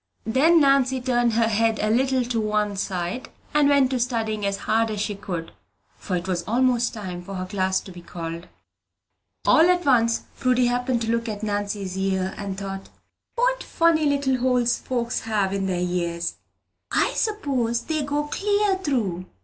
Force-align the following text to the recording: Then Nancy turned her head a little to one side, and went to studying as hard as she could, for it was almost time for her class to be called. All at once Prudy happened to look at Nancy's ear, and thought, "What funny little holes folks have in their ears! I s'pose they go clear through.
Then 0.25 0.59
Nancy 0.59 0.99
turned 0.99 1.33
her 1.33 1.47
head 1.47 1.77
a 1.77 1.91
little 1.91 2.25
to 2.25 2.41
one 2.41 2.75
side, 2.75 3.29
and 3.53 3.69
went 3.69 3.91
to 3.91 3.99
studying 3.99 4.43
as 4.47 4.57
hard 4.65 4.89
as 4.89 4.99
she 4.99 5.13
could, 5.13 5.51
for 5.99 6.15
it 6.15 6.27
was 6.27 6.41
almost 6.47 6.95
time 6.95 7.21
for 7.21 7.35
her 7.35 7.45
class 7.45 7.79
to 7.81 7.91
be 7.91 8.01
called. 8.01 8.47
All 9.45 9.69
at 9.69 9.85
once 9.85 10.23
Prudy 10.39 10.65
happened 10.65 11.03
to 11.03 11.11
look 11.11 11.29
at 11.29 11.43
Nancy's 11.43 11.95
ear, 11.99 12.33
and 12.35 12.57
thought, 12.57 12.89
"What 13.35 13.61
funny 13.61 14.07
little 14.07 14.37
holes 14.37 14.79
folks 14.79 15.19
have 15.19 15.53
in 15.53 15.67
their 15.67 15.79
ears! 15.81 16.33
I 16.89 17.11
s'pose 17.13 17.83
they 17.83 18.01
go 18.01 18.23
clear 18.23 18.77
through. 18.79 19.27